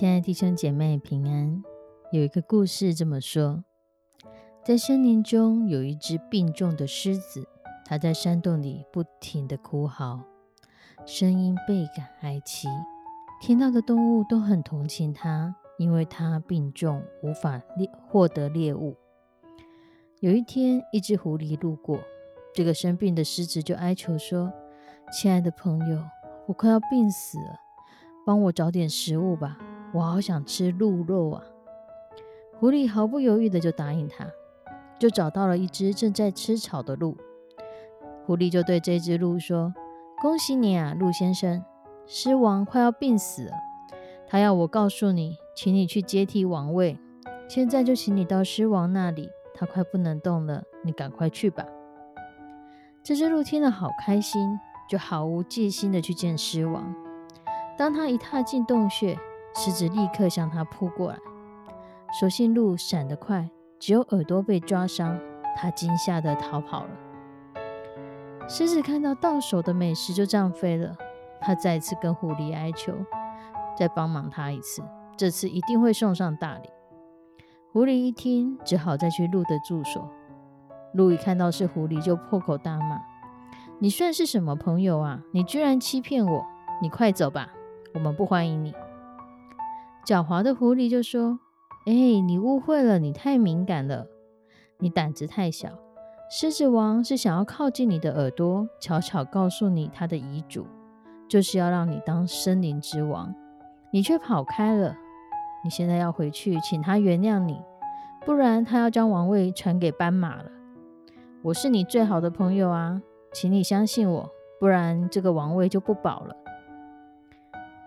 [0.00, 1.62] 亲爱的弟兄姐妹平安。
[2.10, 3.62] 有一个故事这么说：
[4.64, 7.46] 在森林中有一只病重的狮子，
[7.84, 10.24] 它在山洞里不停的哭嚎，
[11.04, 12.66] 声音倍感哀戚。
[13.42, 18.96] 听到的动物都很同情它，因为它病重，无法猎获得猎物。
[20.20, 22.00] 有一天，一只狐狸路过，
[22.54, 24.50] 这个生病的狮子就哀求说
[25.12, 26.02] ：“亲爱的朋友，
[26.46, 27.58] 我快要病死了，
[28.24, 29.58] 帮我找点食物吧。”
[29.92, 31.42] 我好想吃鹿肉啊！
[32.58, 34.26] 狐狸毫不犹豫的就答应他，
[34.98, 37.16] 就找到了一只正在吃草的鹿。
[38.24, 39.74] 狐狸就对这只鹿说
[40.22, 41.64] ：“恭喜你啊，鹿先生，
[42.06, 43.52] 狮王快要病死了，
[44.28, 46.96] 他要我告诉你，请你去接替王位。
[47.48, 51.66] 现在就请你到狮王那里，他快不能动了，你赶快去吧。”
[53.02, 56.94] 这只鹿听了好开心，就毫无戒心的去见狮王。
[57.76, 59.18] 当他一踏进洞穴，
[59.54, 61.18] 狮子立刻向他扑过来，
[62.18, 65.18] 所幸鹿闪得快，只有耳朵被抓伤，
[65.56, 66.90] 他惊吓的逃跑了。
[68.48, 70.96] 狮子看到到手的美食就这样飞了，
[71.40, 72.92] 他再次跟狐狸哀求，
[73.76, 74.82] 再帮忙他一次，
[75.16, 76.68] 这次一定会送上大礼。
[77.72, 80.08] 狐狸一听，只好再去鹿的住所。
[80.94, 83.00] 鹿一看到是狐狸，就破口大骂
[83.78, 85.20] ：“你算是什么朋友啊？
[85.32, 86.44] 你居然欺骗我！
[86.82, 87.50] 你快走吧，
[87.94, 88.74] 我们不欢迎你。”
[90.06, 91.38] 狡猾的狐狸就说
[91.86, 94.06] ：“哎，你误会了，你太敏感了，
[94.78, 95.68] 你胆子太小。
[96.30, 100.66] 狮子王是想要靠近你的耳朵，悄悄告诉你他的遗嘱，
[101.28, 103.34] 就是要让你当森林之王，
[103.92, 104.96] 你却跑开了。
[105.62, 107.60] 你现在要回去，请他原谅你，
[108.24, 110.50] 不然他要将王位传给斑马了。
[111.42, 116.36] 我是你最好的朋友啊，请你相信我，不然这个王位就不保了。”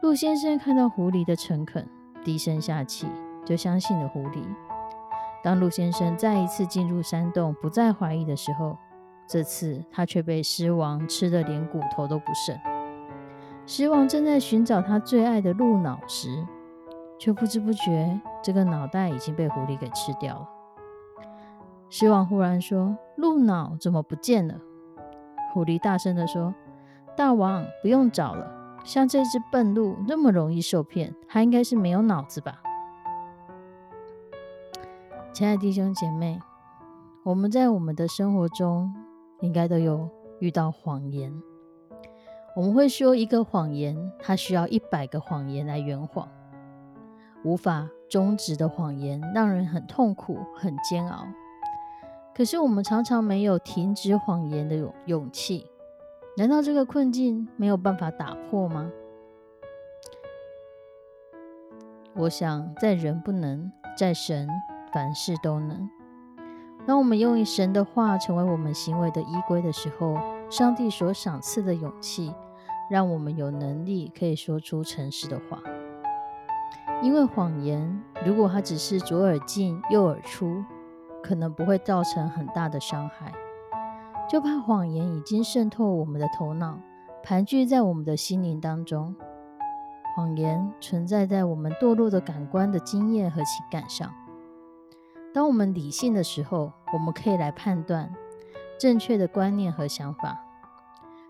[0.00, 1.86] 鹿先生看到狐狸的诚恳。
[2.24, 3.06] 低声下气，
[3.44, 4.42] 就相信了狐狸。
[5.42, 8.76] 当陆先生再一次进入山洞，不再怀疑的时候，
[9.26, 12.58] 这次他却被狮王吃得连骨头都不剩。
[13.66, 16.46] 狮王正在寻找他最爱的鹿脑时，
[17.18, 20.48] 却不知不觉，这个脑袋已经被狐狸给吃掉了。
[21.90, 24.56] 狮王忽然说：“鹿脑怎么不见了？”
[25.54, 26.54] 狐狸大声地说
[27.16, 32.62] ：“大王，不用找了。”像这只笨鹿那么容易受骗，它应该是没有脑子吧？
[35.32, 36.40] 亲爱的弟兄姐妹，
[37.22, 38.92] 我们在我们的生活中
[39.40, 40.08] 应该都有
[40.40, 41.32] 遇到谎言。
[42.56, 46.28] 我们会说一个谎言，它需要一百个谎言来圆谎，
[47.44, 51.24] 无法终止的谎言让人很痛苦、很煎熬。
[52.34, 55.67] 可是我们常常没有停止谎言的勇勇气。
[56.38, 58.88] 难道这个困境没有办法打破吗？
[62.14, 64.48] 我想，在人不能，在神
[64.92, 65.90] 凡事都能。
[66.86, 70.16] 当我们用神的话成为我们行为的依归的时候，
[70.48, 72.32] 上帝所赏赐的勇气，
[72.88, 75.60] 让我们有能力可以说出诚实的话。
[77.02, 80.64] 因为谎言，如果它只是左耳进右耳出，
[81.20, 83.32] 可能不会造成很大的伤害。
[84.28, 86.78] 就怕谎言已经渗透我们的头脑，
[87.22, 89.16] 盘踞在我们的心灵当中。
[90.14, 94.12] 谎言存在在我们堕落的感官的经验和情感上。
[95.32, 98.12] 当我们理性的时候，我们可以来判断
[98.78, 100.44] 正确的观念和想法。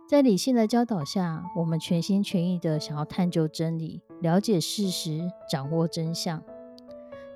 [0.09, 6.43] 在理性的教导下，我们全心全意的想要探究真理、了解事实、掌握真相。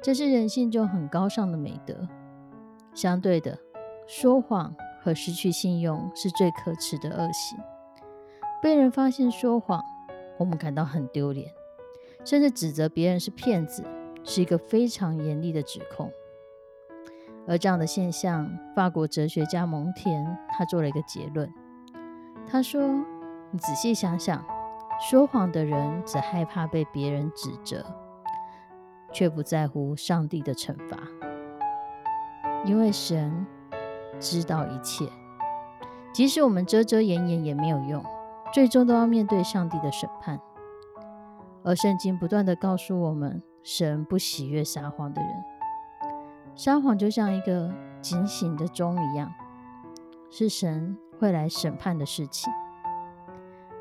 [0.00, 2.08] 这是人性中很高尚的美德。
[2.94, 3.58] 相对的，
[4.08, 4.74] 说谎。
[5.02, 7.58] 和失去信用是最可耻的恶行。
[8.62, 9.82] 被人发现说谎，
[10.38, 11.52] 我们感到很丢脸，
[12.24, 13.84] 甚至指责别人是骗子，
[14.22, 16.12] 是一个非常严厉的指控。
[17.48, 21.52] 而这样的现象，法国哲学家蒙田他做了一个结论，
[22.46, 22.80] 他说
[23.50, 24.44] ：“你仔细想想，
[25.10, 27.84] 说谎的人只害怕被别人指责，
[29.12, 30.96] 却不在乎上帝的惩罚，
[32.64, 33.44] 因为神
[34.22, 35.08] 知道一切，
[36.14, 38.02] 即使我们遮遮掩掩也没有用，
[38.54, 40.40] 最终都要面对上帝的审判。
[41.64, 45.30] 而圣经不断的告诉我们，神不喜悦撒谎的人。”
[46.54, 49.32] 撒谎就像一个警醒的钟一样，
[50.30, 52.52] 是神会来审判的事情。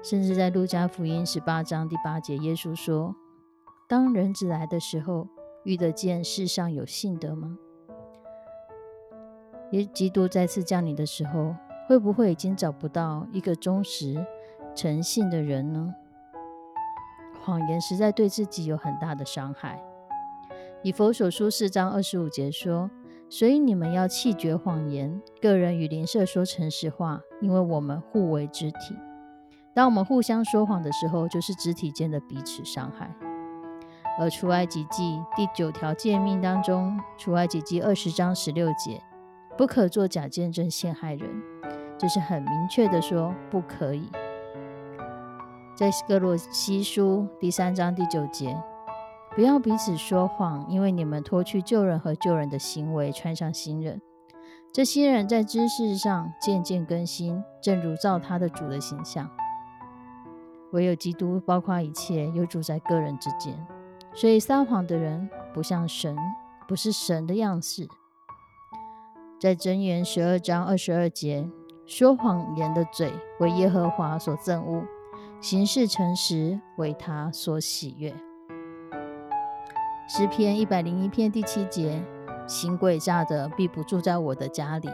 [0.01, 3.15] 甚至在路加福音十八章第八节，耶稣说
[3.87, 5.27] ：“当人子来的时候，
[5.63, 7.59] 遇得见世上有信德吗？”
[9.71, 11.55] 耶基督再次降临的时候，
[11.87, 14.25] 会不会已经找不到一个忠实、
[14.75, 15.93] 诚信的人呢？
[17.43, 19.81] 谎言实在对自己有很大的伤害。
[20.83, 22.91] 以佛所书四章二十五节说
[23.29, 28.95] ：“所以你们要弃绝谎言，个人与邻舍说诚实话，因为我们互为肢体。
[29.73, 33.09] 当我们互相说谎的时候，就是肢体间的彼此伤害。”
[34.19, 39.01] 而出埃及记第九条诫命当中，出埃及记二十章十六节，
[39.61, 41.29] 不可做假见证陷害人，
[41.95, 44.09] 就是很明确的说不可以。
[45.75, 48.59] 在哥罗西书第三章第九节。
[49.35, 54.01] 不要彼此说谎，因为你们脱去旧人和旧人的行为，穿上新人。
[54.73, 59.29] 这新人在知识上渐渐更新，正如造他的主的形象。
[60.71, 63.55] 唯有基督包括一切，又住在个人之间。
[64.15, 66.17] 所以撒谎的人不像神，
[66.67, 67.87] 不是神的样式。
[69.41, 71.49] 在箴言十二章二十二节，
[71.87, 74.83] 说谎言的嘴为耶和华所憎恶，
[75.41, 78.13] 行事诚实为他所喜悦。
[80.07, 82.03] 诗篇一百零一篇第七节：
[82.45, 84.87] 行诡诈的必不住在我的家里，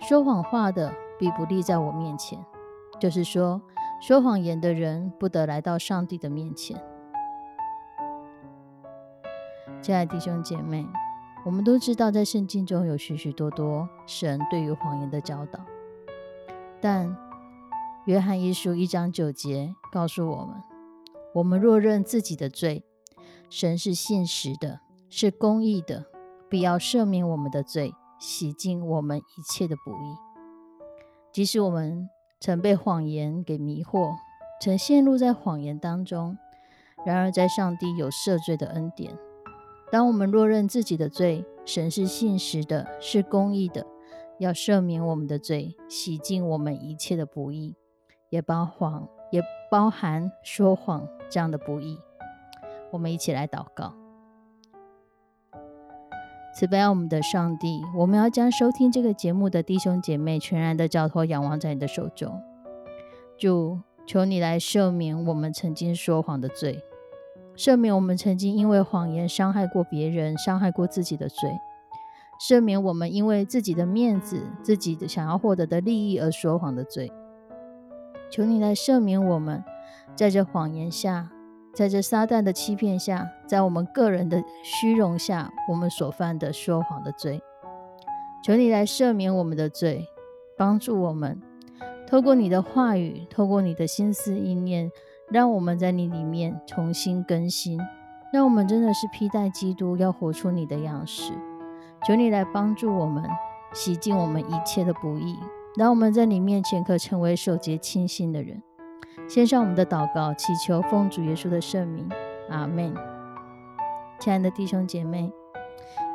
[0.00, 2.42] 说谎话的必不立在我面前。
[2.98, 3.60] 就是说，
[4.00, 6.82] 说谎言的人不得来到上帝的面前。
[9.82, 10.86] 亲爱的弟兄姐妹，
[11.48, 15.58] 我们都知道，在圣经中有许许多多神对于谎言的教导，
[16.78, 17.16] 但
[18.04, 20.62] 约翰一书一章九节告诉我们：
[21.32, 22.84] 我们若认自己的罪，
[23.48, 26.04] 神是信实的，是公义的，
[26.50, 30.16] 必要赦免我们的罪，洗净我们一切的不义。
[31.32, 34.10] 即使我们曾被谎言给迷惑，
[34.60, 36.36] 曾陷入在谎言当中，
[37.06, 39.16] 然而在上帝有赦罪的恩典。
[39.90, 43.86] 当我们若认自己的罪，神是信实的，是公义的，
[44.38, 47.74] 要赦免我们的罪，洗净我们一切的不义，
[48.28, 51.98] 也包谎，也包含说谎这样的不义。
[52.90, 53.94] 我们一起来祷告，
[56.54, 62.40] 慈悲我们的上帝，我们要将收听这个节目的弟兄姐妹全然的交托仰望在你的手中。
[63.38, 66.82] 主，求你来赦免我们曾经说谎的罪，
[67.58, 71.50] 赦免我们曾经因为谎言伤害过别人、伤害过自己的罪，
[72.40, 77.10] 赦免我们因为自己的面子、自己的想要获得的利益而说谎的罪。
[78.30, 79.64] 求你来赦免我们，
[80.14, 81.30] 在这谎言下。
[81.74, 87.40] 在这撒旦的欺骗下，在我们个人的虚荣下，我们所犯的说谎的罪，
[88.42, 90.08] 求你来赦免我们的罪，
[90.56, 91.40] 帮助我们，
[92.08, 94.90] 透过你的话语，透过你的心思意念，
[95.30, 97.78] 让我们在你里面重新更新，
[98.32, 101.32] 让我们真的是披戴基督，要活出你的样式。
[102.06, 103.24] 求你来帮助我们，
[103.72, 105.38] 洗净我们一切的不义，
[105.76, 108.62] 让我们在你面前可成为守洁清心的人。
[109.28, 112.08] 献上我们的祷告，祈求奉主耶稣的圣名，
[112.48, 112.94] 阿门。
[114.18, 115.30] 亲爱的弟兄姐妹，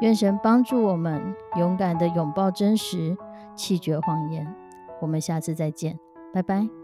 [0.01, 3.15] 愿神帮助我们勇敢的拥抱真实，
[3.55, 4.55] 弃绝谎言。
[5.01, 5.99] 我们下次再见，
[6.33, 6.82] 拜拜。